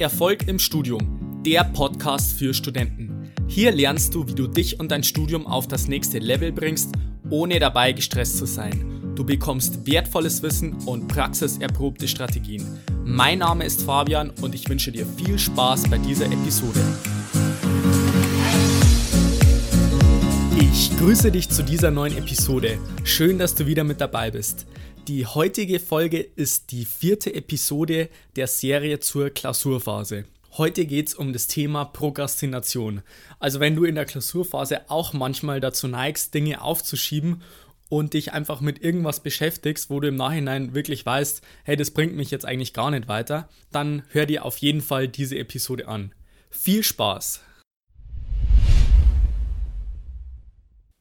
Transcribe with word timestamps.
Erfolg 0.00 0.48
im 0.48 0.58
Studium, 0.58 1.42
der 1.46 1.62
Podcast 1.62 2.32
für 2.32 2.52
Studenten. 2.52 3.30
Hier 3.46 3.70
lernst 3.70 4.12
du, 4.12 4.26
wie 4.26 4.34
du 4.34 4.48
dich 4.48 4.80
und 4.80 4.90
dein 4.90 5.04
Studium 5.04 5.46
auf 5.46 5.68
das 5.68 5.86
nächste 5.86 6.18
Level 6.18 6.50
bringst, 6.50 6.90
ohne 7.30 7.60
dabei 7.60 7.92
gestresst 7.92 8.38
zu 8.38 8.44
sein. 8.44 9.12
Du 9.14 9.24
bekommst 9.24 9.86
wertvolles 9.86 10.42
Wissen 10.42 10.74
und 10.86 11.06
praxiserprobte 11.06 12.08
Strategien. 12.08 12.66
Mein 13.04 13.38
Name 13.38 13.64
ist 13.64 13.82
Fabian 13.82 14.30
und 14.42 14.56
ich 14.56 14.68
wünsche 14.68 14.90
dir 14.90 15.06
viel 15.06 15.38
Spaß 15.38 15.88
bei 15.88 15.98
dieser 15.98 16.26
Episode. 16.26 16.80
Ich 20.58 20.90
grüße 20.98 21.30
dich 21.30 21.48
zu 21.50 21.62
dieser 21.62 21.92
neuen 21.92 22.18
Episode. 22.18 22.78
Schön, 23.04 23.38
dass 23.38 23.54
du 23.54 23.66
wieder 23.66 23.84
mit 23.84 24.00
dabei 24.00 24.32
bist. 24.32 24.66
Die 25.06 25.26
heutige 25.26 25.80
Folge 25.80 26.18
ist 26.18 26.72
die 26.72 26.86
vierte 26.86 27.34
Episode 27.34 28.08
der 28.36 28.46
Serie 28.46 29.00
zur 29.00 29.28
Klausurphase. 29.28 30.24
Heute 30.56 30.86
geht 30.86 31.08
es 31.08 31.14
um 31.14 31.34
das 31.34 31.46
Thema 31.46 31.84
Prokrastination. 31.84 33.02
Also 33.38 33.60
wenn 33.60 33.76
du 33.76 33.84
in 33.84 33.96
der 33.96 34.06
Klausurphase 34.06 34.88
auch 34.88 35.12
manchmal 35.12 35.60
dazu 35.60 35.88
neigst, 35.88 36.32
Dinge 36.32 36.62
aufzuschieben 36.62 37.42
und 37.90 38.14
dich 38.14 38.32
einfach 38.32 38.62
mit 38.62 38.82
irgendwas 38.82 39.20
beschäftigst, 39.20 39.90
wo 39.90 40.00
du 40.00 40.08
im 40.08 40.16
Nachhinein 40.16 40.74
wirklich 40.74 41.04
weißt, 41.04 41.42
hey, 41.64 41.76
das 41.76 41.90
bringt 41.90 42.16
mich 42.16 42.30
jetzt 42.30 42.46
eigentlich 42.46 42.72
gar 42.72 42.90
nicht 42.90 43.06
weiter, 43.06 43.50
dann 43.72 44.04
hör 44.08 44.24
dir 44.24 44.46
auf 44.46 44.56
jeden 44.56 44.80
Fall 44.80 45.06
diese 45.06 45.36
Episode 45.36 45.86
an. 45.86 46.14
Viel 46.48 46.82
Spaß! 46.82 47.42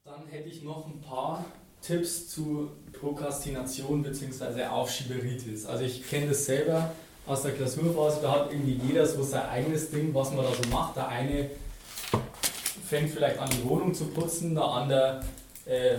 Dann 0.04 0.28
hätte 0.30 0.50
ich 0.50 0.62
noch 0.62 0.88
ein 0.88 1.00
paar 1.00 1.46
Tipps 1.82 2.28
zu 2.28 2.72
Prokrastination 3.04 4.02
bzw. 4.02 4.64
Aufschieberitis. 4.66 5.66
Also 5.66 5.84
ich 5.84 6.10
kenne 6.10 6.28
das 6.28 6.46
selber 6.46 6.94
aus 7.28 7.44
der 7.44 7.52
Klausurphase, 7.52 8.20
da 8.22 8.32
hat 8.32 8.52
irgendwie 8.52 8.80
jeder 8.88 9.06
so 9.06 9.22
sein 9.24 9.48
eigenes 9.50 9.92
Ding, 9.92 10.14
was 10.14 10.32
man 10.32 10.46
da 10.46 10.52
so 10.52 10.70
macht. 10.70 10.96
Der 10.96 11.10
eine 11.10 11.50
fängt 12.88 13.10
vielleicht 13.10 13.40
an, 13.40 13.50
die 13.50 13.64
Wohnung 13.68 13.94
zu 13.94 14.06
putzen, 14.06 14.56
der 14.56 14.64
andere 14.64 15.20
äh, 15.66 15.98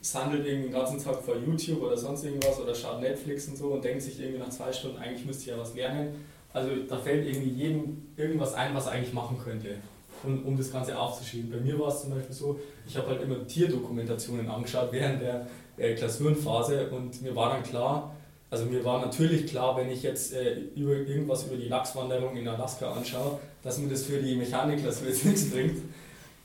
sandelt 0.00 0.46
irgendwie 0.46 0.68
den 0.68 0.72
ganzen 0.72 1.02
Tag 1.02 1.22
vor 1.22 1.36
YouTube 1.36 1.82
oder 1.82 1.96
sonst 1.96 2.24
irgendwas 2.24 2.58
oder 2.60 2.74
schaut 2.74 3.00
Netflix 3.00 3.46
und 3.48 3.56
so 3.56 3.68
und 3.68 3.84
denkt 3.84 4.02
sich 4.02 4.18
irgendwie 4.20 4.38
nach 4.38 4.50
zwei 4.50 4.72
Stunden, 4.72 4.98
eigentlich 4.98 5.24
müsste 5.24 5.42
ich 5.42 5.48
ja 5.48 5.58
was 5.58 5.74
lernen. 5.74 6.24
Also 6.52 6.70
da 6.88 6.98
fällt 6.98 7.26
irgendwie 7.26 7.50
jedem 7.50 8.08
irgendwas 8.16 8.54
ein, 8.54 8.74
was 8.74 8.86
er 8.86 8.92
eigentlich 8.92 9.12
machen 9.12 9.38
könnte 9.42 9.76
um, 10.24 10.44
um 10.44 10.56
das 10.56 10.72
Ganze 10.72 10.98
aufzuschieben. 10.98 11.50
Bei 11.50 11.58
mir 11.58 11.78
war 11.78 11.88
es 11.88 12.02
zum 12.02 12.10
Beispiel 12.10 12.34
so, 12.34 12.58
ich 12.86 12.96
habe 12.96 13.08
halt 13.08 13.22
immer 13.22 13.46
Tierdokumentationen 13.46 14.48
angeschaut 14.48 14.88
während 14.92 15.22
der 15.22 15.46
äh, 15.76 15.94
Klausurenphase 15.94 16.90
und 16.90 17.22
mir 17.22 17.34
war 17.34 17.50
dann 17.50 17.62
klar, 17.62 18.14
also 18.50 18.64
mir 18.64 18.82
war 18.84 19.04
natürlich 19.04 19.46
klar, 19.46 19.76
wenn 19.76 19.90
ich 19.90 20.02
jetzt 20.02 20.32
äh, 20.32 20.60
über, 20.74 20.94
irgendwas 20.94 21.44
über 21.46 21.56
die 21.56 21.68
Lachswanderung 21.68 22.36
in 22.36 22.48
Alaska 22.48 22.92
anschaue, 22.92 23.38
dass 23.62 23.78
mir 23.78 23.88
das 23.88 24.04
für 24.04 24.18
die 24.18 24.36
Mechanikklausur 24.36 25.08
jetzt 25.08 25.24
nichts 25.26 25.50
bringt. 25.50 25.82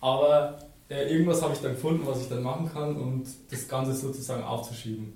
Aber 0.01 0.59
äh, 0.89 1.09
irgendwas 1.09 1.41
habe 1.41 1.53
ich 1.53 1.59
dann 1.59 1.73
gefunden, 1.73 2.05
was 2.05 2.21
ich 2.21 2.29
dann 2.29 2.43
machen 2.43 2.69
kann 2.71 2.95
und 2.97 3.25
das 3.49 3.67
Ganze 3.67 3.93
sozusagen 3.93 4.43
aufzuschieben. 4.43 5.13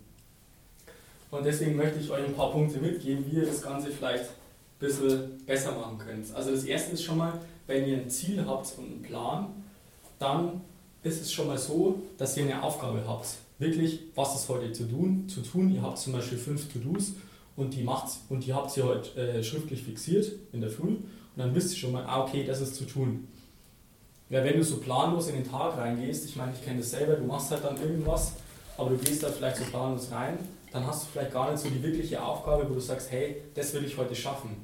Und 1.29 1.45
deswegen 1.45 1.75
möchte 1.75 1.99
ich 1.99 2.09
euch 2.09 2.25
ein 2.25 2.33
paar 2.33 2.51
Punkte 2.51 2.79
mitgeben, 2.79 3.25
wie 3.29 3.37
ihr 3.37 3.45
das 3.45 3.61
Ganze 3.61 3.89
vielleicht 3.89 4.23
ein 4.23 4.29
bisschen 4.79 5.45
besser 5.45 5.73
machen 5.73 5.97
könnt. 5.97 6.33
Also 6.33 6.51
das 6.51 6.63
erste 6.63 6.93
ist 6.93 7.03
schon 7.03 7.17
mal, 7.17 7.33
wenn 7.67 7.87
ihr 7.87 7.97
ein 7.97 8.09
Ziel 8.09 8.43
habt 8.45 8.73
und 8.77 8.85
einen 8.85 9.01
Plan, 9.01 9.47
dann 10.19 10.61
ist 11.03 11.21
es 11.21 11.31
schon 11.31 11.47
mal 11.47 11.57
so, 11.57 12.01
dass 12.17 12.35
ihr 12.37 12.43
eine 12.43 12.63
Aufgabe 12.63 13.03
habt. 13.07 13.27
Wirklich, 13.59 13.99
was 14.15 14.35
ist 14.35 14.49
heute 14.49 14.71
zu 14.71 14.85
tun? 14.85 15.27
Zu 15.27 15.41
tun. 15.41 15.73
Ihr 15.73 15.81
habt 15.81 15.97
zum 15.97 16.13
Beispiel 16.13 16.37
fünf 16.37 16.71
To-Dos 16.71 17.13
und 17.55 17.73
die 17.73 17.83
macht 17.83 18.09
und 18.29 18.45
die 18.45 18.53
habt 18.53 18.75
ihr 18.77 18.85
heute 18.85 19.19
äh, 19.19 19.43
schriftlich 19.43 19.83
fixiert 19.83 20.31
in 20.53 20.61
der 20.61 20.69
Früh 20.69 20.87
und 20.87 21.03
dann 21.35 21.53
wisst 21.53 21.71
ihr 21.71 21.77
schon 21.77 21.91
mal, 21.91 22.05
ah, 22.05 22.23
okay, 22.23 22.43
das 22.45 22.61
ist 22.61 22.75
zu 22.75 22.85
tun. 22.85 23.27
Ja, 24.29 24.43
wenn 24.43 24.57
du 24.57 24.63
so 24.63 24.77
planlos 24.77 25.29
in 25.29 25.35
den 25.35 25.49
Tag 25.49 25.77
reingehst, 25.77 26.25
ich 26.25 26.35
meine, 26.35 26.53
ich 26.53 26.63
kenne 26.63 26.79
das 26.79 26.91
selber, 26.91 27.13
du 27.13 27.23
machst 27.23 27.49
halt 27.49 27.63
dann 27.63 27.81
irgendwas, 27.81 28.33
aber 28.77 28.91
du 28.91 28.97
gehst 28.97 29.23
da 29.23 29.29
vielleicht 29.29 29.57
so 29.57 29.63
planlos 29.65 30.11
rein, 30.11 30.37
dann 30.71 30.85
hast 30.85 31.03
du 31.03 31.07
vielleicht 31.13 31.31
gar 31.31 31.49
nicht 31.49 31.63
so 31.63 31.69
die 31.69 31.81
wirkliche 31.81 32.21
Aufgabe, 32.21 32.69
wo 32.69 32.73
du 32.73 32.79
sagst, 32.79 33.11
hey, 33.11 33.41
das 33.55 33.73
will 33.73 33.85
ich 33.85 33.97
heute 33.97 34.15
schaffen. 34.15 34.57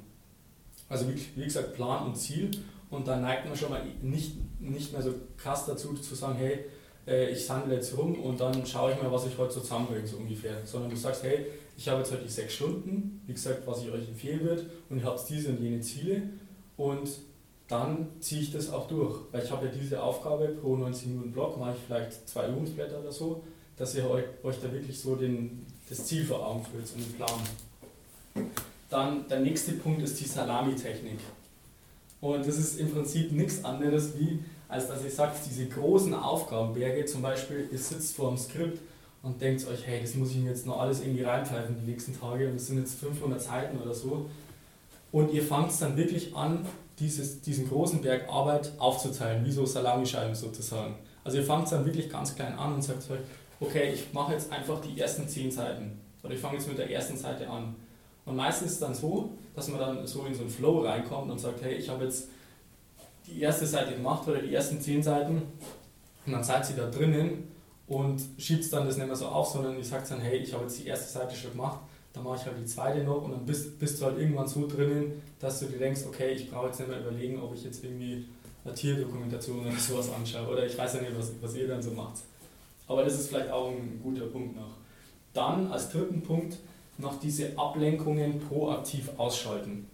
Also 0.93 1.07
wie, 1.09 1.19
wie 1.35 1.45
gesagt, 1.45 1.73
Plan 1.73 2.05
und 2.05 2.15
Ziel 2.15 2.51
und 2.91 3.07
dann 3.07 3.23
neigt 3.23 3.47
man 3.47 3.57
schon 3.57 3.71
mal 3.71 3.81
nicht, 4.03 4.35
nicht 4.61 4.93
mehr 4.93 5.01
so 5.01 5.11
krass 5.37 5.65
dazu 5.65 5.95
zu 5.95 6.13
sagen, 6.13 6.35
hey, 6.37 6.65
äh, 7.07 7.31
ich 7.31 7.43
sandle 7.47 7.73
jetzt 7.73 7.97
rum 7.97 8.13
und 8.21 8.39
dann 8.39 8.63
schaue 8.63 8.91
ich 8.91 9.01
mal, 9.01 9.11
was 9.11 9.25
ich 9.25 9.35
heute 9.35 9.55
so 9.55 9.61
zusammenbringe, 9.61 10.05
so 10.05 10.17
ungefähr. 10.17 10.63
Sondern 10.65 10.91
du 10.91 10.95
sagst, 10.95 11.23
hey, 11.23 11.47
ich 11.75 11.89
habe 11.89 12.01
jetzt 12.01 12.11
heute 12.11 12.21
die 12.21 12.29
sechs 12.29 12.53
Stunden, 12.53 13.23
wie 13.25 13.33
gesagt, 13.33 13.65
was 13.65 13.81
ich 13.81 13.89
euch 13.89 14.07
empfehlen 14.07 14.41
würde, 14.41 14.69
und 14.91 14.99
ich 14.99 15.03
habe 15.03 15.19
diese 15.27 15.49
und 15.49 15.61
jene 15.61 15.81
Ziele 15.81 16.21
und 16.77 17.09
dann 17.67 18.09
ziehe 18.19 18.41
ich 18.41 18.51
das 18.51 18.71
auch 18.71 18.87
durch. 18.87 19.15
Weil 19.31 19.43
ich 19.43 19.49
habe 19.49 19.65
ja 19.65 19.71
diese 19.71 20.03
Aufgabe 20.03 20.49
pro 20.49 20.75
90 20.75 21.07
Minuten 21.07 21.31
Block, 21.31 21.57
mache 21.57 21.71
ich 21.71 21.83
vielleicht 21.87 22.29
zwei 22.29 22.49
Übungsblätter 22.49 22.99
oder 22.99 23.11
so, 23.11 23.43
dass 23.77 23.95
ihr 23.95 24.07
euch, 24.07 24.25
euch 24.43 24.57
da 24.61 24.71
wirklich 24.71 24.99
so 24.99 25.15
den, 25.15 25.65
das 25.89 26.05
Ziel 26.05 26.23
vor 26.23 26.45
Augen 26.45 26.63
führt 26.63 26.87
und 26.93 27.03
den 27.03 27.13
Plan. 27.13 28.53
Dann 28.93 29.27
der 29.27 29.39
nächste 29.39 29.71
Punkt 29.71 30.03
ist 30.03 30.19
die 30.19 30.25
Salami-Technik. 30.25 31.17
Und 32.21 32.47
das 32.47 32.57
ist 32.59 32.79
im 32.79 32.91
Prinzip 32.91 33.31
nichts 33.31 33.65
anderes 33.65 34.11
wie, 34.19 34.37
als 34.69 34.87
dass 34.87 35.03
ihr 35.03 35.09
sagt, 35.09 35.39
diese 35.49 35.65
großen 35.65 36.13
Aufgabenberge, 36.13 37.03
zum 37.05 37.23
Beispiel, 37.23 37.67
ihr 37.71 37.77
sitzt 37.79 38.15
vor 38.15 38.29
dem 38.29 38.37
Skript 38.37 38.79
und 39.23 39.41
denkt 39.41 39.67
euch, 39.67 39.87
hey, 39.87 39.99
das 39.99 40.13
muss 40.13 40.29
ich 40.29 40.37
mir 40.37 40.51
jetzt 40.51 40.67
noch 40.67 40.79
alles 40.79 41.01
irgendwie 41.01 41.23
reinpfeifen 41.23 41.75
die 41.83 41.89
nächsten 41.89 42.17
Tage 42.17 42.47
und 42.47 42.53
das 42.53 42.67
sind 42.67 42.77
jetzt 42.77 42.99
500 42.99 43.41
Seiten 43.41 43.81
oder 43.81 43.95
so. 43.95 44.29
Und 45.11 45.33
ihr 45.33 45.41
fangt 45.41 45.71
dann 45.81 45.97
wirklich 45.97 46.35
an, 46.35 46.63
dieses, 46.99 47.41
diesen 47.41 47.67
großen 47.67 47.99
Berg 48.03 48.29
Arbeit 48.29 48.73
aufzuteilen, 48.77 49.43
wie 49.43 49.51
so 49.51 49.65
Salamischeiben 49.65 50.35
sozusagen. 50.35 50.95
Also 51.23 51.39
ihr 51.39 51.43
fangt 51.43 51.71
dann 51.71 51.83
wirklich 51.83 52.11
ganz 52.11 52.35
klein 52.35 52.55
an 52.59 52.75
und 52.75 52.83
sagt 52.83 53.09
euch, 53.09 53.21
okay, 53.59 53.91
ich 53.91 54.13
mache 54.13 54.33
jetzt 54.33 54.51
einfach 54.51 54.79
die 54.81 54.99
ersten 54.99 55.27
10 55.27 55.49
Seiten. 55.49 55.99
Oder 56.21 56.35
ich 56.35 56.39
fange 56.39 56.57
jetzt 56.57 56.67
mit 56.67 56.77
der 56.77 56.91
ersten 56.91 57.17
Seite 57.17 57.49
an. 57.49 57.75
Und 58.25 58.35
meistens 58.35 58.67
ist 58.67 58.73
es 58.73 58.79
dann 58.79 58.95
so, 58.95 59.31
dass 59.55 59.67
man 59.67 59.79
dann 59.79 60.07
so 60.07 60.25
in 60.25 60.33
so 60.33 60.41
einen 60.41 60.49
Flow 60.49 60.81
reinkommt 60.81 61.29
und 61.31 61.39
sagt, 61.39 61.61
hey, 61.61 61.75
ich 61.75 61.89
habe 61.89 62.05
jetzt 62.05 62.29
die 63.27 63.41
erste 63.41 63.65
Seite 63.65 63.93
gemacht 63.93 64.27
oder 64.27 64.41
die 64.41 64.53
ersten 64.53 64.79
zehn 64.79 65.03
Seiten 65.03 65.41
und 66.25 66.31
dann 66.31 66.43
seid 66.43 66.69
ihr 66.69 66.77
da 66.77 66.89
drinnen 66.89 67.47
und 67.87 68.21
schiebt 68.37 68.71
dann 68.71 68.85
das 68.85 68.97
nicht 68.97 69.07
mehr 69.07 69.15
so 69.15 69.27
auf, 69.27 69.47
sondern 69.47 69.77
ihr 69.77 69.83
sagt 69.83 70.09
dann, 70.11 70.19
hey, 70.19 70.37
ich 70.37 70.53
habe 70.53 70.63
jetzt 70.63 70.79
die 70.79 70.87
erste 70.87 71.11
Seite 71.11 71.35
schon 71.35 71.51
gemacht, 71.51 71.79
dann 72.13 72.23
mache 72.23 72.37
ich 72.37 72.45
halt 72.45 72.57
die 72.59 72.65
zweite 72.65 73.03
noch 73.03 73.23
und 73.23 73.31
dann 73.31 73.45
bist, 73.45 73.77
bist 73.79 73.99
du 73.99 74.05
halt 74.05 74.17
irgendwann 74.17 74.47
so 74.47 74.67
drinnen, 74.67 75.21
dass 75.39 75.59
du 75.59 75.65
dir 75.65 75.79
denkst, 75.79 76.01
okay, 76.07 76.31
ich 76.31 76.49
brauche 76.49 76.67
jetzt 76.67 76.79
nicht 76.79 76.89
mehr 76.89 77.01
überlegen, 77.01 77.41
ob 77.41 77.53
ich 77.55 77.63
jetzt 77.63 77.83
irgendwie 77.83 78.25
eine 78.63 78.73
Tierdokumentation 78.73 79.61
oder 79.61 79.71
sowas 79.71 80.09
anschaue 80.11 80.47
oder 80.47 80.65
ich 80.65 80.77
weiß 80.77 80.93
ja 80.95 81.01
nicht, 81.01 81.17
was, 81.17 81.31
was 81.41 81.55
ihr 81.55 81.67
dann 81.67 81.81
so 81.81 81.91
macht. 81.91 82.19
Aber 82.87 83.03
das 83.03 83.15
ist 83.15 83.29
vielleicht 83.29 83.51
auch 83.51 83.71
ein 83.71 83.99
guter 84.01 84.25
Punkt 84.27 84.55
noch. 84.55 84.71
Dann 85.33 85.71
als 85.71 85.89
dritten 85.89 86.21
Punkt 86.21 86.57
noch 86.97 87.19
diese 87.19 87.57
Ablenkungen 87.57 88.39
proaktiv 88.39 89.09
ausschalten. 89.17 89.87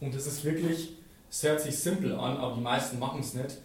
Und 0.00 0.14
das 0.14 0.26
ist 0.26 0.44
wirklich, 0.44 0.90
es 1.30 1.42
hört 1.42 1.60
sich 1.60 1.76
simpel 1.78 2.14
an, 2.14 2.36
aber 2.36 2.54
die 2.54 2.60
meisten 2.60 2.98
machen 2.98 3.20
es 3.20 3.34
nicht, 3.34 3.58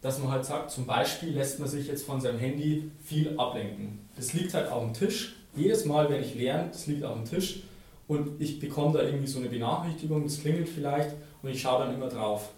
dass 0.00 0.18
man 0.18 0.32
halt 0.32 0.44
sagt, 0.44 0.70
zum 0.70 0.86
Beispiel 0.86 1.30
lässt 1.30 1.60
man 1.60 1.68
sich 1.68 1.86
jetzt 1.86 2.04
von 2.04 2.20
seinem 2.20 2.38
Handy 2.38 2.90
viel 3.04 3.38
ablenken. 3.38 4.00
Das 4.16 4.32
liegt 4.32 4.52
halt 4.54 4.70
auf 4.70 4.82
dem 4.82 4.94
Tisch. 4.94 5.36
Jedes 5.54 5.84
Mal, 5.84 6.10
wenn 6.10 6.22
ich 6.22 6.34
lerne, 6.34 6.70
das 6.72 6.86
liegt 6.86 7.04
auf 7.04 7.14
dem 7.14 7.24
Tisch 7.24 7.62
und 8.08 8.40
ich 8.40 8.58
bekomme 8.58 8.98
da 8.98 9.04
irgendwie 9.04 9.26
so 9.26 9.38
eine 9.38 9.48
Benachrichtigung, 9.48 10.24
das 10.24 10.40
klingelt 10.40 10.68
vielleicht 10.68 11.14
und 11.42 11.50
ich 11.50 11.60
schaue 11.60 11.84
dann 11.84 11.94
immer 11.94 12.08
drauf. 12.08 12.50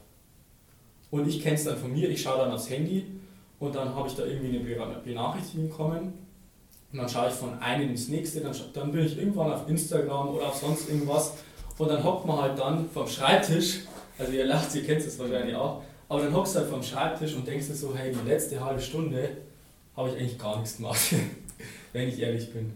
Und 1.10 1.28
ich 1.28 1.42
kenne 1.42 1.56
es 1.56 1.64
dann 1.64 1.76
von 1.76 1.92
mir, 1.92 2.08
ich 2.08 2.22
schaue 2.22 2.38
dann 2.38 2.52
aufs 2.52 2.70
Handy 2.70 3.04
und 3.58 3.74
dann 3.74 3.94
habe 3.94 4.08
ich 4.08 4.14
da 4.14 4.24
irgendwie 4.24 4.58
eine 4.58 5.00
Benachrichtigung 5.04 5.68
bekommen 5.68 6.23
und 6.94 7.00
dann 7.00 7.08
schaue 7.08 7.26
ich 7.26 7.34
von 7.34 7.58
einem 7.58 7.90
ins 7.90 8.06
nächste, 8.06 8.40
dann, 8.40 8.54
dann 8.72 8.92
bin 8.92 9.04
ich 9.04 9.18
irgendwann 9.18 9.52
auf 9.52 9.68
Instagram 9.68 10.28
oder 10.28 10.46
auf 10.46 10.54
sonst 10.54 10.88
irgendwas 10.88 11.32
und 11.76 11.88
dann 11.88 12.04
hockt 12.04 12.24
man 12.24 12.40
halt 12.40 12.56
dann 12.56 12.88
vom 12.88 13.08
Schreibtisch, 13.08 13.80
also 14.16 14.30
ihr 14.30 14.46
lacht, 14.46 14.72
ihr 14.76 14.84
kennt 14.84 15.00
es 15.00 15.18
wahrscheinlich 15.18 15.56
auch, 15.56 15.82
aber 16.08 16.22
dann 16.22 16.32
hockst 16.32 16.54
du 16.54 16.60
halt 16.60 16.70
vom 16.70 16.84
Schreibtisch 16.84 17.34
und 17.34 17.48
denkst 17.48 17.66
dir 17.66 17.74
so, 17.74 17.96
hey, 17.96 18.14
die 18.14 18.28
letzte 18.28 18.64
halbe 18.64 18.80
Stunde 18.80 19.28
habe 19.96 20.10
ich 20.10 20.14
eigentlich 20.14 20.38
gar 20.38 20.56
nichts 20.60 20.76
gemacht, 20.76 21.00
wenn 21.92 22.08
ich 22.08 22.20
ehrlich 22.20 22.52
bin. 22.52 22.72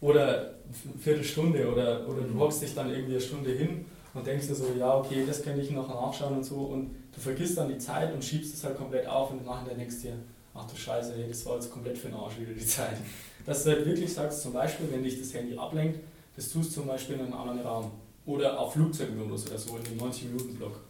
Oder 0.00 0.38
eine 0.38 0.98
Viertelstunde 0.98 1.70
oder, 1.70 2.08
oder 2.08 2.22
du 2.22 2.38
hockst 2.38 2.62
dich 2.62 2.74
dann 2.74 2.88
irgendwie 2.88 3.16
eine 3.16 3.20
Stunde 3.20 3.50
hin 3.50 3.84
und 4.14 4.26
denkst 4.26 4.46
dir 4.46 4.54
so, 4.54 4.64
ja, 4.78 4.96
okay, 4.96 5.24
das 5.26 5.42
könnte 5.42 5.60
ich 5.60 5.70
noch 5.70 5.88
nachschauen 5.88 6.38
und 6.38 6.44
so 6.44 6.56
und 6.56 6.96
du 7.14 7.20
vergisst 7.20 7.58
dann 7.58 7.68
die 7.68 7.76
Zeit 7.76 8.14
und 8.14 8.24
schiebst 8.24 8.54
es 8.54 8.64
halt 8.64 8.78
komplett 8.78 9.06
auf 9.06 9.30
und 9.30 9.44
nachher 9.44 9.74
denkst 9.74 10.00
dir, 10.00 10.14
ach 10.54 10.70
du 10.70 10.76
Scheiße, 10.76 11.14
ey, 11.14 11.28
das 11.28 11.44
war 11.46 11.56
jetzt 11.56 11.70
komplett 11.70 11.98
für 11.98 12.08
den 12.08 12.16
Arsch 12.16 12.38
wieder 12.38 12.52
die 12.52 12.64
Zeit. 12.64 12.96
Dass 13.44 13.64
du 13.64 13.70
halt 13.70 13.84
wirklich 13.84 14.12
sagst, 14.12 14.42
zum 14.42 14.52
Beispiel, 14.52 14.86
wenn 14.90 15.02
dich 15.02 15.18
das 15.20 15.34
Handy 15.34 15.56
ablenkt, 15.56 16.00
das 16.36 16.48
tust 16.50 16.70
du 16.70 16.80
zum 16.80 16.86
Beispiel 16.86 17.16
in 17.16 17.22
einem 17.22 17.34
anderen 17.34 17.60
Raum. 17.60 17.90
Oder 18.26 18.58
auf 18.58 18.72
Flugzeugmodus 18.72 19.46
oder 19.48 19.58
so, 19.58 19.76
in 19.76 19.84
dem 19.84 19.98
90-Minuten-Block. 19.98 20.80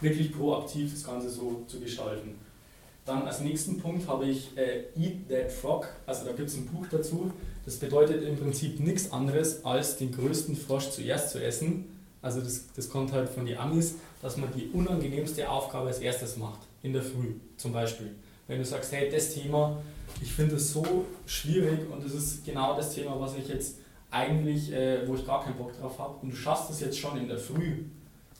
Wirklich 0.00 0.32
proaktiv 0.32 0.92
das 0.92 1.04
Ganze 1.04 1.28
so 1.28 1.64
zu 1.66 1.80
gestalten. 1.80 2.38
Dann 3.04 3.22
als 3.22 3.40
nächsten 3.40 3.78
Punkt 3.78 4.06
habe 4.06 4.26
ich 4.26 4.56
äh, 4.56 4.84
Eat 4.96 5.28
That 5.28 5.50
Frog, 5.50 5.88
also 6.06 6.26
da 6.26 6.32
gibt 6.32 6.48
es 6.48 6.56
ein 6.56 6.66
Buch 6.66 6.86
dazu. 6.90 7.30
Das 7.64 7.76
bedeutet 7.76 8.22
im 8.22 8.36
Prinzip 8.38 8.80
nichts 8.80 9.12
anderes, 9.12 9.64
als 9.64 9.96
den 9.96 10.12
größten 10.12 10.56
Frosch 10.56 10.90
zuerst 10.90 11.30
zu 11.30 11.42
essen. 11.42 11.86
Also 12.22 12.40
das, 12.40 12.64
das 12.74 12.88
kommt 12.88 13.12
halt 13.12 13.28
von 13.28 13.46
den 13.46 13.58
Amis, 13.58 13.94
dass 14.22 14.36
man 14.36 14.50
die 14.54 14.68
unangenehmste 14.72 15.48
Aufgabe 15.48 15.88
als 15.88 16.00
erstes 16.00 16.36
macht, 16.36 16.60
in 16.82 16.92
der 16.92 17.02
Früh 17.02 17.34
zum 17.56 17.72
Beispiel. 17.72 18.14
Wenn 18.48 18.58
du 18.58 18.64
sagst, 18.64 18.92
hey, 18.92 19.08
das 19.10 19.34
Thema, 19.34 19.80
ich 20.20 20.32
finde 20.32 20.56
es 20.56 20.72
so 20.72 21.04
schwierig 21.26 21.80
und 21.90 22.04
das 22.04 22.12
ist 22.12 22.44
genau 22.44 22.76
das 22.76 22.94
Thema, 22.94 23.20
was 23.20 23.36
ich 23.36 23.46
jetzt 23.46 23.76
eigentlich, 24.10 24.72
äh, 24.72 25.06
wo 25.06 25.14
ich 25.14 25.24
gar 25.26 25.44
keinen 25.44 25.56
Bock 25.56 25.78
drauf 25.78 25.98
habe 25.98 26.14
und 26.22 26.30
du 26.30 26.36
schaffst 26.36 26.70
es 26.70 26.80
jetzt 26.80 26.98
schon 26.98 27.18
in 27.18 27.28
der 27.28 27.38
Früh, 27.38 27.84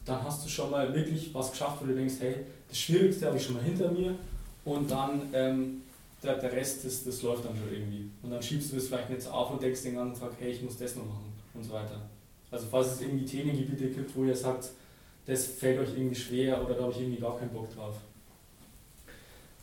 dann 0.05 0.23
hast 0.25 0.45
du 0.45 0.49
schon 0.49 0.71
mal 0.71 0.93
wirklich 0.95 1.33
was 1.35 1.51
geschafft, 1.51 1.83
wo 1.83 1.87
du 1.87 1.95
denkst, 1.95 2.15
hey, 2.21 2.37
das 2.69 2.79
Schwierigste 2.79 3.27
habe 3.27 3.37
ich 3.37 3.45
schon 3.45 3.55
mal 3.55 3.63
hinter 3.63 3.91
mir 3.93 4.15
und 4.65 4.91
dann 4.91 5.29
ähm, 5.35 5.83
der, 6.23 6.39
der 6.39 6.53
Rest, 6.53 6.85
das, 6.85 7.05
das 7.05 7.23
läuft 7.23 7.45
dann 7.45 7.57
schon 7.57 7.71
irgendwie. 7.71 8.11
Und 8.23 8.31
dann 8.31 8.43
schiebst 8.43 8.73
du 8.73 8.77
das 8.77 8.87
vielleicht 8.87 9.11
nicht 9.11 9.23
so 9.23 9.31
auf 9.31 9.51
und 9.51 9.63
denkst 9.63 9.83
den 9.83 9.95
ganzen 9.95 10.21
Tag, 10.21 10.33
hey, 10.41 10.51
ich 10.53 10.63
muss 10.63 10.79
das 10.79 10.97
noch 10.97 11.05
machen 11.05 11.33
und 11.55 11.63
so 11.63 11.73
weiter. 11.73 12.01
Also 12.51 12.67
falls 12.71 12.93
es 12.93 13.01
irgendwie 13.03 13.27
Themengebiete 13.27 13.89
gibt, 13.89 14.17
wo 14.17 14.25
ihr 14.25 14.35
sagt, 14.35 14.71
das 15.27 15.45
fällt 15.45 15.79
euch 15.79 15.91
irgendwie 15.91 16.17
schwer 16.17 16.65
oder 16.65 16.75
da 16.75 16.85
habe 16.85 16.93
ich 16.93 17.01
irgendwie 17.01 17.21
gar 17.21 17.39
keinen 17.39 17.51
Bock 17.51 17.73
drauf. 17.75 17.97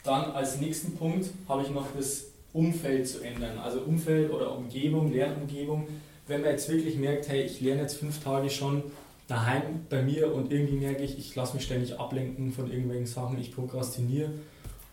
Dann 0.06 0.31
als 0.31 0.60
nächsten 0.60 0.96
Punkt 0.96 1.31
habe 1.50 1.63
ich 1.63 1.69
noch 1.72 1.88
das 1.98 2.25
Umfeld 2.54 3.07
zu 3.07 3.22
ändern. 3.22 3.57
Also 3.57 3.81
Umfeld 3.81 4.31
oder 4.31 4.56
Umgebung, 4.56 5.12
Lernumgebung. 5.12 5.88
Wenn 6.28 6.42
man 6.42 6.52
jetzt 6.52 6.69
wirklich 6.69 6.96
merkt, 6.96 7.28
hey, 7.28 7.42
ich 7.42 7.60
lerne 7.60 7.81
jetzt 7.81 7.98
fünf 7.98 8.24
Tage 8.24 8.50
schon 8.50 8.84
daheim 9.28 9.86
bei 9.90 10.02
mir 10.02 10.34
und 10.34 10.52
irgendwie 10.52 10.75
merke 10.75 11.04
ich, 11.04 11.18
ich 11.18 11.36
lasse 11.36 11.56
mich 11.56 11.66
ständig 11.66 12.00
ablenken 12.00 12.54
von 12.54 12.69
irgendwelchen 12.69 13.07
Sachen, 13.07 13.40
ich 13.40 13.54
prokrastiniere 13.54 14.30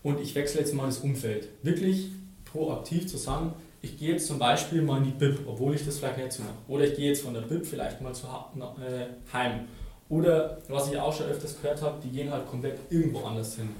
und 0.02 0.20
ich 0.20 0.34
wechsle 0.34 0.60
jetzt 0.60 0.74
mal 0.74 0.86
das 0.86 0.98
Umfeld. 0.98 1.48
Wirklich 1.62 2.08
proaktiv 2.44 3.06
zu 3.06 3.18
sagen, 3.18 3.52
ich 3.82 3.98
gehe 3.98 4.12
jetzt 4.12 4.26
zum 4.26 4.38
Beispiel 4.38 4.82
mal 4.82 4.98
in 4.98 5.04
die 5.04 5.10
BIP, 5.10 5.40
obwohl 5.46 5.74
ich 5.74 5.84
das 5.84 5.98
vielleicht 5.98 6.18
nicht 6.18 6.32
so 6.32 6.42
mache. 6.42 6.54
Oder 6.68 6.84
ich 6.86 6.96
gehe 6.96 7.08
jetzt 7.08 7.22
von 7.22 7.34
der 7.34 7.42
BIP 7.42 7.66
vielleicht 7.66 8.00
mal 8.00 8.14
zu 8.14 8.26
äh, 8.26 9.32
heim. 9.32 9.68
Oder 10.08 10.58
was 10.68 10.90
ich 10.90 10.98
auch 10.98 11.12
schon 11.12 11.26
öfters 11.26 11.60
gehört 11.60 11.82
habe, 11.82 12.00
die 12.02 12.10
gehen 12.10 12.30
halt 12.30 12.46
komplett 12.46 12.78
irgendwo 12.90 13.24
anders 13.24 13.56
hin. 13.56 13.70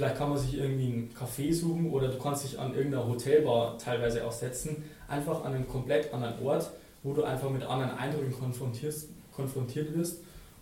Vielleicht 0.00 0.16
kann 0.16 0.30
man 0.30 0.38
sich 0.38 0.54
irgendwie 0.54 0.86
einen 0.86 1.10
Café 1.14 1.52
suchen 1.52 1.90
oder 1.90 2.08
du 2.08 2.16
kannst 2.16 2.44
dich 2.44 2.58
an 2.58 2.74
irgendeiner 2.74 3.06
Hotelbar 3.06 3.76
teilweise 3.76 4.26
auch 4.26 4.32
setzen. 4.32 4.82
Einfach 5.06 5.44
an 5.44 5.52
einem 5.52 5.68
komplett 5.68 6.10
anderen 6.14 6.42
Ort, 6.42 6.70
wo 7.02 7.12
du 7.12 7.22
einfach 7.22 7.50
mit 7.50 7.62
anderen 7.62 7.90
Eindrücken 7.98 8.32
konfrontiert 8.32 9.94
wirst 9.94 10.20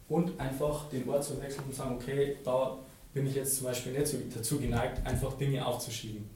und 0.08 0.40
einfach 0.40 0.88
den 0.88 1.08
Ort 1.08 1.23
zu 1.23 1.40
wechseln 1.40 1.62
und 1.69 1.73
sagen, 1.76 1.94
okay, 1.94 2.35
da 2.43 2.79
bin 3.14 3.29
ich 3.29 3.37
jetzt 3.37 3.58
zum 3.58 3.69
Beispiel 3.69 3.93
nicht 3.93 4.12
dazu 4.35 4.58
geneigt, 4.58 5.06
einfach 5.06 5.35
Dinge 5.35 5.64
aufzuschieben. 5.64 6.29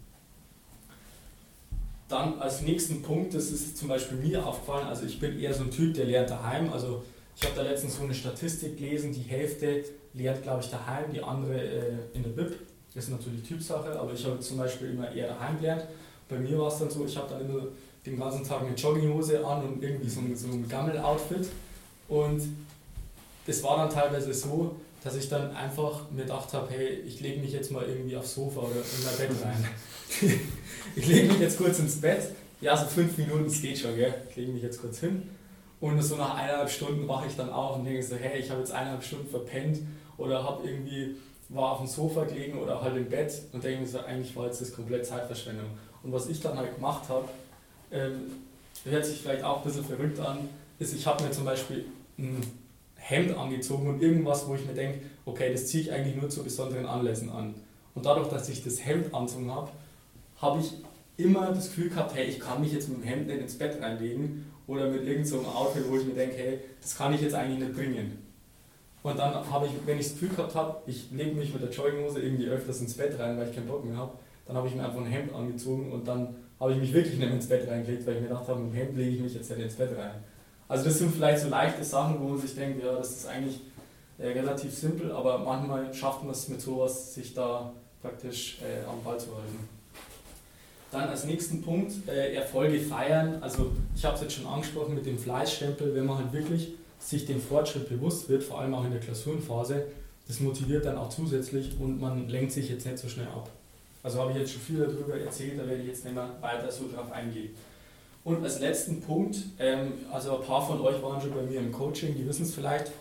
Dann 2.06 2.38
als 2.38 2.60
nächsten 2.60 3.02
Punkt, 3.02 3.34
das 3.34 3.50
ist 3.50 3.78
zum 3.78 3.88
Beispiel 3.88 4.19
mir 4.19 4.46
aufgefallen, 4.46 4.87
also 4.87 5.06
ich 5.06 5.19
bin 5.19 5.40
eher 5.40 5.52
so 5.52 5.64
ein 5.64 5.72
Typ, 5.72 5.94
der 5.94 6.04
lernt 6.04 6.31
daheim. 6.31 6.72
Also 6.72 7.02
ich 7.34 7.43
habe 7.43 7.56
da 7.56 7.62
letztens 7.62 7.96
so 7.96 8.04
eine 8.04 8.14
Statistik 8.14 8.76
gelesen, 8.76 9.12
die 9.12 9.22
Hälfte 9.22 9.87
lernt, 10.14 10.44
glaube 10.44 10.62
ich, 10.62 10.70
daheim, 10.70 11.12
die 11.12 11.20
andere 11.20 11.60
äh, 11.60 11.94
in 12.14 12.22
der 12.22 12.31
BIP. 12.31 12.71
Das 12.94 13.04
ist 13.04 13.10
natürlich 13.10 13.42
Typsache, 13.42 13.98
aber 13.98 14.12
ich 14.12 14.24
habe 14.24 14.38
zum 14.40 14.58
Beispiel 14.58 14.90
immer 14.90 15.10
eher 15.10 15.28
daheim 15.28 15.58
gelernt. 15.58 15.84
Bei 16.28 16.38
mir 16.38 16.58
war 16.58 16.68
es 16.68 16.78
dann 16.78 16.90
so, 16.90 17.04
ich 17.06 17.16
habe 17.16 17.28
dann 17.28 17.48
immer 17.48 17.62
den 18.04 18.18
ganzen 18.18 18.44
Tag 18.44 18.62
eine 18.62 18.74
Jogginghose 18.74 19.44
an 19.44 19.64
und 19.64 19.82
irgendwie 19.82 20.08
so 20.08 20.20
ein, 20.20 20.36
so 20.36 20.48
ein 20.48 20.68
Gammel-Outfit. 20.68 21.48
Und 22.08 22.42
das 23.46 23.62
war 23.62 23.78
dann 23.78 23.90
teilweise 23.90 24.32
so, 24.34 24.76
dass 25.02 25.16
ich 25.16 25.28
dann 25.28 25.54
einfach 25.56 26.10
mir 26.10 26.22
gedacht 26.22 26.52
habe, 26.52 26.70
hey, 26.70 27.00
ich 27.06 27.20
lege 27.20 27.40
mich 27.40 27.52
jetzt 27.52 27.72
mal 27.72 27.84
irgendwie 27.84 28.16
aufs 28.16 28.34
Sofa 28.34 28.60
oder 28.60 28.76
in 28.76 29.04
mein 29.04 29.16
Bett 29.16 29.44
rein. 29.44 29.68
ich 30.96 31.06
lege 31.06 31.28
mich 31.28 31.40
jetzt 31.40 31.58
kurz 31.58 31.78
ins 31.78 32.00
Bett. 32.00 32.22
Ja, 32.60 32.76
so 32.76 32.86
fünf 32.86 33.16
Minuten, 33.18 33.44
das 33.44 33.60
geht 33.60 33.78
schon, 33.78 33.96
gell? 33.96 34.14
Ich 34.30 34.36
lege 34.36 34.52
mich 34.52 34.62
jetzt 34.62 34.80
kurz 34.80 35.00
hin. 35.00 35.22
Und 35.80 36.00
so 36.00 36.16
nach 36.16 36.36
eineinhalb 36.36 36.70
Stunden 36.70 37.08
wache 37.08 37.26
ich 37.26 37.34
dann 37.34 37.50
auf 37.50 37.76
und 37.76 37.84
denke 37.84 38.02
so, 38.02 38.14
hey, 38.14 38.38
ich 38.38 38.50
habe 38.50 38.60
jetzt 38.60 38.70
eineinhalb 38.70 39.02
Stunden 39.02 39.28
verpennt 39.28 39.80
oder 40.16 40.44
habe 40.44 40.68
irgendwie, 40.68 41.16
war 41.52 41.72
auf 41.72 41.78
dem 41.78 41.87
Sofa 41.87 42.25
gelegen 42.25 42.58
oder 42.58 42.81
halt 42.81 42.96
im 42.96 43.08
Bett 43.08 43.43
und 43.52 43.62
denke 43.62 43.82
mir 43.82 43.87
so, 43.87 44.00
eigentlich 44.00 44.34
war 44.34 44.46
jetzt 44.46 44.60
das 44.60 44.72
komplett 44.72 45.06
Zeitverschwendung. 45.06 45.66
Und 46.02 46.12
was 46.12 46.28
ich 46.28 46.40
dann 46.40 46.56
halt 46.56 46.75
gemacht 46.75 47.08
habe, 47.08 47.28
ähm, 47.90 48.32
hört 48.84 49.04
sich 49.04 49.20
vielleicht 49.20 49.44
auch 49.44 49.58
ein 49.58 49.64
bisschen 49.64 49.84
verrückt 49.84 50.19
an, 50.19 50.49
ist, 50.78 50.94
ich 50.94 51.06
habe 51.06 51.22
mir 51.22 51.31
zum 51.31 51.44
Beispiel 51.44 51.84
ein 52.19 52.40
Hemd 52.96 53.37
angezogen 53.37 53.88
und 53.88 54.02
irgendwas, 54.02 54.49
wo 54.49 54.54
ich 54.54 54.64
mir 54.66 54.75
denke, 54.75 55.00
okay, 55.25 55.52
das 55.52 55.66
ziehe 55.66 55.84
ich 55.84 55.93
eigentlich 55.93 56.16
nur 56.16 56.31
zu 56.31 56.43
besonderen 56.43 56.87
Anlässen 56.87 57.31
an. 57.31 57.54
Und 57.94 58.06
dadurch, 58.06 58.28
dass 58.28 58.49
ich 58.49 58.64
das 58.64 58.84
Hemd 58.84 59.14
anzogen 59.14 59.50
habe, 59.50 59.70
habe 60.40 60.60
ich 60.60 60.72
immer 61.16 61.49
das 61.49 61.66
Gefühl 61.66 61.90
gehabt, 61.90 62.14
hey, 62.14 62.26
ich 62.26 62.40
kann 62.40 62.60
mich 62.60 62.72
jetzt 62.72 62.88
mit 62.88 62.99
dem 62.99 63.04
Hemd 63.04 63.26
nicht 63.26 63.40
ins 63.40 63.58
Bett 63.58 63.81
reinlegen 63.81 64.46
oder 64.66 64.88
mit 64.88 65.02
irgendeinem 65.02 65.26
so 65.26 65.46
Outfit, 65.46 65.84
wo 65.88 65.99
ich 65.99 66.06
mir 66.06 66.14
denke, 66.14 66.37
hey, 66.37 66.58
das 66.81 66.96
kann 66.96 67.12
ich 67.12 67.20
jetzt 67.20 67.34
eigentlich 67.34 67.58
nicht 67.58 67.75
bringen. 67.75 68.19
Und 69.02 69.19
dann 69.19 69.34
habe 69.50 69.66
ich, 69.66 69.72
wenn 69.84 69.99
ich 69.99 70.04
das 70.04 70.12
Gefühl 70.12 70.28
gehabt 70.31 70.54
habe, 70.54 70.82
ich 70.87 71.10
lege 71.10 71.34
mich 71.34 71.52
mit 71.52 71.62
der 71.62 71.70
Jogginghose 71.70 72.20
irgendwie 72.20 72.46
öfters 72.46 72.81
ins 72.81 72.94
Bett 72.94 73.19
rein, 73.19 73.37
weil 73.37 73.49
ich 73.49 73.54
keinen 73.54 73.66
Bock 73.66 73.84
mehr 73.84 73.96
habe, 73.96 74.12
dann 74.46 74.56
habe 74.56 74.69
ich 74.69 74.75
mir 74.75 74.84
einfach 74.84 75.00
ein 75.00 75.06
Hemd 75.06 75.34
angezogen 75.34 75.90
und 75.90 76.06
dann 76.06 76.37
habe 76.60 76.72
ich 76.72 76.78
mich 76.78 76.93
wirklich 76.93 77.19
nicht 77.19 77.26
mehr 77.26 77.34
ins 77.34 77.49
Bett 77.49 77.69
reingelegt, 77.69 78.06
weil 78.06 78.14
ich 78.14 78.20
mir 78.22 78.28
gedacht 78.28 78.46
habe, 78.46 78.60
mit 78.60 78.72
dem 78.72 78.76
Hemd 78.76 78.96
lege 78.96 79.16
ich 79.16 79.20
mich 79.20 79.34
jetzt 79.34 79.50
nicht 79.50 79.60
ins 79.60 79.75
Bett 79.75 79.90
rein. 79.99 80.22
Also 80.69 80.84
das 80.84 80.99
sind 80.99 81.12
vielleicht 81.14 81.43
so 81.43 81.49
leichte 81.49 81.82
Sachen, 81.82 82.20
wo 82.20 82.28
man 82.28 82.38
sich 82.38 82.54
denkt, 82.54 82.82
ja, 82.82 82.93
das 82.94 83.10
ist 83.10 83.26
eigentlich 83.26 83.60
äh, 84.19 84.28
relativ 84.28 84.72
simpel, 84.72 85.10
aber 85.10 85.38
manchmal 85.38 85.93
schafft 85.93 86.22
man 86.22 86.32
es 86.32 86.49
mit 86.49 86.60
sowas, 86.60 87.14
sich 87.14 87.34
da 87.34 87.72
praktisch 88.00 88.58
äh, 88.62 88.88
am 88.88 89.02
Ball 89.02 89.19
zu 89.19 89.34
halten. 89.34 89.69
Dann 90.93 91.08
als 91.08 91.25
nächsten 91.25 91.62
Punkt 91.62 91.93
äh, 92.06 92.34
Erfolge 92.34 92.78
feiern. 92.78 93.38
Also 93.40 93.72
ich 93.96 94.04
habe 94.04 94.14
es 94.14 94.22
jetzt 94.22 94.34
schon 94.34 94.46
angesprochen 94.46 94.94
mit 94.94 95.06
dem 95.06 95.19
Fleißstempel, 95.19 95.94
wenn 95.94 96.04
man 96.04 96.19
halt 96.19 96.32
wirklich 96.32 96.75
sich 97.02 97.26
den 97.26 97.40
Fortschritt 97.40 97.88
bewusst 97.88 98.28
wird, 98.28 98.43
vor 98.43 98.60
allem 98.60 98.75
auch 98.75 98.84
in 98.84 98.93
der 98.93 99.00
Klausurenphase, 99.00 99.87
das 100.28 100.40
motiviert 100.40 100.84
dann 100.84 100.96
auch 100.96 101.08
zusätzlich 101.08 101.72
und 101.81 102.00
man 102.00 102.28
lenkt 102.28 102.52
sich 102.52 102.69
jetzt 102.70 102.87
nicht 102.87 102.99
so 102.99 103.08
schnell 103.08 103.26
ab. 103.26 103.50
Also 104.02 104.20
habe 104.20 104.32
ich 104.32 104.38
jetzt 104.38 104.52
schon 104.52 104.62
viel 104.62 104.78
darüber 104.78 105.16
erzählt, 105.19 105.58
da 105.58 105.66
werde 105.66 105.82
ich 105.82 105.88
jetzt 105.88 106.04
nicht 106.04 106.14
mehr 106.14 106.28
weiter 106.40 106.70
so 106.70 106.88
drauf 106.88 107.10
eingehen. 107.12 107.50
Und 108.25 108.43
als 108.44 108.60
letzten 108.60 109.00
Punkt, 109.00 109.37
ähm, 109.58 109.93
also 110.12 110.38
ein 110.38 110.46
paar 110.46 110.64
von 110.64 110.81
euch 110.81 111.02
waren 111.02 111.20
schon 111.20 111.34
bei 111.34 111.43
mir 111.43 111.58
im 111.58 111.72
Coaching, 111.72 112.14
die 112.14 112.26
wissen 112.26 112.44
es 112.44 112.54
vielleicht, 112.54 112.93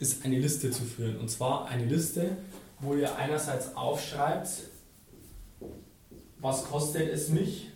ist 0.00 0.24
eine 0.24 0.38
Liste 0.38 0.70
zu 0.70 0.82
führen. 0.84 1.18
Und 1.18 1.30
zwar 1.30 1.66
eine 1.66 1.84
Liste, 1.84 2.36
wo 2.80 2.94
ihr 2.94 3.14
einerseits 3.16 3.76
aufschreibt, 3.76 4.48
was 6.40 6.64
kostet 6.64 7.08
es 7.10 7.28
mich, 7.28 7.68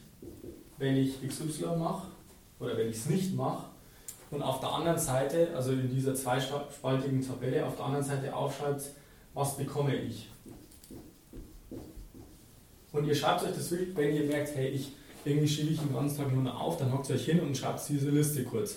wenn 0.78 0.96
ich 0.96 1.26
XY 1.26 1.76
mache 1.78 2.08
oder 2.58 2.76
wenn 2.76 2.88
ich 2.88 2.96
es 2.96 3.06
nicht 3.06 3.34
mache. 3.34 3.66
Und 4.30 4.42
auf 4.42 4.60
der 4.60 4.70
anderen 4.70 4.98
Seite, 4.98 5.48
also 5.54 5.72
in 5.72 5.88
dieser 5.88 6.14
zweispaltigen 6.14 7.26
Tabelle, 7.26 7.64
auf 7.64 7.76
der 7.76 7.84
anderen 7.84 8.04
Seite 8.04 8.34
aufschreibt, 8.34 8.82
was 9.34 9.56
bekomme 9.56 9.94
ich. 9.94 10.28
Und 12.92 13.06
ihr 13.06 13.14
schreibt 13.14 13.44
euch 13.44 13.54
das 13.54 13.70
wirklich, 13.70 13.96
wenn 13.96 14.14
ihr 14.14 14.24
merkt, 14.24 14.54
hey, 14.56 14.68
ich 14.68 14.92
irgendwie 15.26 15.48
schiebe 15.48 15.72
ich 15.72 15.80
den 15.80 15.92
ganzen 15.92 16.18
Tag 16.18 16.32
nur 16.32 16.60
auf, 16.60 16.76
dann 16.78 16.92
hockt 16.92 17.08
ihr 17.10 17.16
euch 17.16 17.24
hin 17.24 17.40
und 17.40 17.56
schreibt 17.56 17.80
diese 17.88 18.10
Liste 18.10 18.44
kurz. 18.44 18.76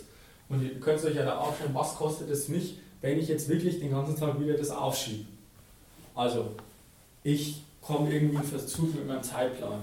Und 0.50 0.64
ihr 0.64 0.80
könnt 0.80 1.04
euch 1.06 1.16
ja 1.16 1.24
da 1.24 1.38
aufschreiben, 1.38 1.76
was 1.76 1.96
kostet 1.96 2.30
es 2.30 2.48
mich, 2.48 2.80
wenn 3.02 3.20
ich 3.20 3.28
jetzt 3.28 3.48
wirklich 3.48 3.80
den 3.80 3.92
ganzen 3.92 4.18
Tag 4.18 4.40
wieder 4.40 4.56
das 4.56 4.72
aufschiebe. 4.72 5.26
Also, 6.16 6.52
ich 7.24 7.62
komme 7.82 8.12
irgendwie 8.12 8.38
in 8.38 8.44
Verzug 8.44 8.96
mit 8.96 9.08
meinem 9.08 9.22
Zeitplan. 9.22 9.82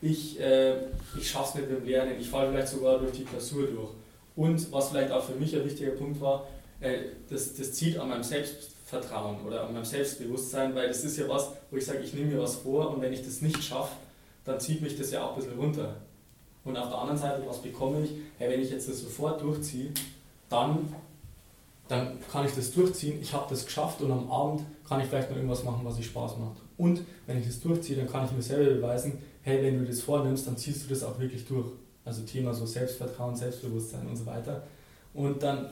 Ich, 0.00 0.38
äh, 0.40 0.76
ich 1.18 1.28
schaffe 1.28 1.58
es 1.58 1.68
mit 1.68 1.78
dem 1.78 1.86
Lernen, 1.86 2.20
ich 2.20 2.28
falle 2.28 2.50
vielleicht 2.50 2.68
sogar 2.68 2.98
durch 2.98 3.12
die 3.12 3.24
Klausur 3.24 3.66
durch. 3.66 3.90
Und 4.36 4.70
was 4.70 4.90
vielleicht 4.90 5.10
auch 5.10 5.24
für 5.24 5.34
mich 5.34 5.56
ein 5.56 5.64
wichtiger 5.64 5.92
Punkt 5.92 6.20
war, 6.20 6.46
äh, 6.80 6.98
das, 7.28 7.54
das 7.54 7.72
zieht 7.72 7.98
an 7.98 8.10
meinem 8.10 8.22
Selbstvertrauen 8.22 9.40
oder 9.46 9.66
an 9.66 9.72
meinem 9.72 9.84
Selbstbewusstsein, 9.84 10.74
weil 10.74 10.88
das 10.88 11.02
ist 11.02 11.16
ja 11.16 11.28
was, 11.28 11.52
wo 11.70 11.76
ich 11.76 11.86
sage, 11.86 12.00
ich 12.00 12.12
nehme 12.12 12.32
mir 12.32 12.42
was 12.42 12.56
vor 12.56 12.90
und 12.90 13.00
wenn 13.00 13.12
ich 13.12 13.24
das 13.24 13.40
nicht 13.40 13.62
schaffe, 13.64 13.96
dann 14.44 14.60
zieht 14.60 14.82
mich 14.82 14.96
das 14.96 15.10
ja 15.10 15.24
auch 15.24 15.30
ein 15.30 15.36
bisschen 15.36 15.58
runter. 15.58 15.96
Und 16.64 16.76
auf 16.76 16.88
der 16.88 16.98
anderen 16.98 17.18
Seite, 17.18 17.42
was 17.46 17.62
bekomme 17.62 18.04
ich? 18.04 18.10
Hey, 18.38 18.50
wenn 18.50 18.60
ich 18.60 18.70
jetzt 18.70 18.88
das 18.88 19.00
sofort 19.00 19.40
durchziehe, 19.40 19.90
dann, 20.48 20.92
dann 21.88 22.18
kann 22.30 22.44
ich 22.44 22.52
das 22.52 22.72
durchziehen, 22.72 23.20
ich 23.22 23.32
habe 23.32 23.46
das 23.48 23.64
geschafft 23.64 24.00
und 24.02 24.10
am 24.10 24.30
Abend 24.30 24.62
kann 24.86 25.00
ich 25.00 25.06
vielleicht 25.06 25.30
noch 25.30 25.36
irgendwas 25.36 25.64
machen, 25.64 25.80
was 25.84 25.98
ich 25.98 26.06
Spaß 26.06 26.36
macht. 26.38 26.58
Und 26.76 27.02
wenn 27.26 27.38
ich 27.38 27.46
das 27.46 27.60
durchziehe, 27.60 27.96
dann 27.96 28.08
kann 28.08 28.26
ich 28.26 28.32
mir 28.32 28.42
selber 28.42 28.74
beweisen, 28.74 29.18
hey, 29.42 29.62
wenn 29.62 29.78
du 29.78 29.86
das 29.86 30.00
vornimmst, 30.00 30.46
dann 30.46 30.56
ziehst 30.56 30.84
du 30.84 30.88
das 30.90 31.02
auch 31.02 31.18
wirklich 31.18 31.46
durch. 31.46 31.68
Also 32.06 32.22
Thema 32.22 32.54
so 32.54 32.64
Selbstvertrauen, 32.64 33.36
Selbstbewusstsein 33.36 34.06
und 34.06 34.16
so 34.16 34.24
weiter. 34.24 34.62
Und 35.12 35.42
dann 35.42 35.70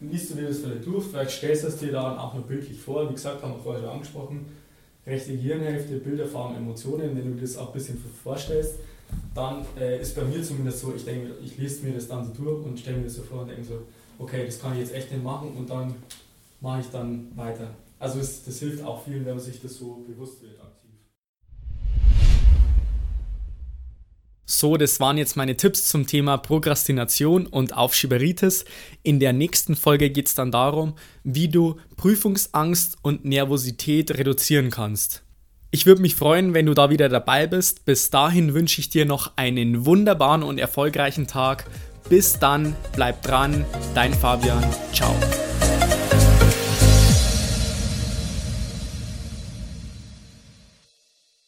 liest 0.00 0.30
du 0.30 0.34
dir 0.34 0.48
das 0.48 0.58
vielleicht 0.58 0.86
durch, 0.86 1.06
vielleicht 1.06 1.30
stellst 1.30 1.64
du 1.64 1.68
es 1.68 1.76
dir 1.76 1.92
dann 1.92 2.18
auch 2.18 2.34
noch 2.34 2.42
bildlich 2.42 2.80
vor. 2.80 3.08
Wie 3.08 3.14
gesagt, 3.14 3.42
haben 3.42 3.52
wir 3.52 3.62
vorher 3.62 3.82
schon 3.82 3.90
angesprochen, 3.90 4.46
rechte 5.06 5.32
Gehirnhälfte, 5.32 5.98
Bilder, 5.98 6.26
Farben, 6.26 6.56
Emotionen, 6.56 7.16
wenn 7.16 7.24
du 7.24 7.34
dir 7.34 7.42
das 7.42 7.56
auch 7.58 7.68
ein 7.68 7.72
bisschen 7.74 8.02
vorstellst, 8.22 8.76
dann 9.34 9.64
äh, 9.78 10.00
ist 10.00 10.16
bei 10.16 10.22
mir 10.22 10.42
zumindest 10.42 10.80
so, 10.80 10.94
ich 10.94 11.04
denke, 11.04 11.34
ich 11.42 11.58
lese 11.58 11.84
mir 11.84 11.94
das 11.94 12.08
dann 12.08 12.24
so 12.24 12.32
durch 12.32 12.64
und 12.64 12.78
stelle 12.78 12.98
mir 12.98 13.04
das 13.04 13.14
so 13.14 13.22
vor 13.22 13.42
und 13.42 13.48
denke 13.48 13.64
so, 13.64 13.82
okay, 14.18 14.46
das 14.46 14.60
kann 14.60 14.72
ich 14.72 14.80
jetzt 14.80 14.94
echt 14.94 15.12
nicht 15.12 15.22
machen 15.22 15.52
und 15.56 15.68
dann 15.68 15.94
mache 16.60 16.80
ich 16.80 16.86
dann 16.90 17.30
weiter. 17.36 17.70
Also 17.98 18.20
es, 18.20 18.44
das 18.44 18.58
hilft 18.58 18.82
auch 18.84 19.02
vielen, 19.02 19.24
wenn 19.26 19.34
man 19.34 19.44
sich 19.44 19.60
das 19.60 19.74
so 19.74 20.04
bewusst 20.06 20.42
wird 20.42 20.58
So, 24.50 24.78
das 24.78 24.98
waren 24.98 25.18
jetzt 25.18 25.36
meine 25.36 25.58
Tipps 25.58 25.88
zum 25.88 26.06
Thema 26.06 26.38
Prokrastination 26.38 27.46
und 27.46 27.76
Aufschieberitis. 27.76 28.64
In 29.02 29.20
der 29.20 29.34
nächsten 29.34 29.76
Folge 29.76 30.08
geht 30.08 30.26
es 30.26 30.34
dann 30.34 30.50
darum, 30.50 30.94
wie 31.22 31.48
du 31.48 31.76
Prüfungsangst 31.98 32.96
und 33.02 33.26
Nervosität 33.26 34.16
reduzieren 34.16 34.70
kannst. 34.70 35.22
Ich 35.70 35.84
würde 35.84 36.00
mich 36.00 36.14
freuen, 36.14 36.54
wenn 36.54 36.64
du 36.64 36.72
da 36.72 36.88
wieder 36.88 37.10
dabei 37.10 37.46
bist. 37.46 37.84
Bis 37.84 38.08
dahin 38.08 38.54
wünsche 38.54 38.80
ich 38.80 38.88
dir 38.88 39.04
noch 39.04 39.36
einen 39.36 39.84
wunderbaren 39.84 40.42
und 40.42 40.56
erfolgreichen 40.56 41.26
Tag. 41.26 41.66
Bis 42.08 42.38
dann, 42.38 42.74
bleib 42.94 43.20
dran, 43.20 43.66
dein 43.94 44.14
Fabian, 44.14 44.64
ciao. 44.94 45.14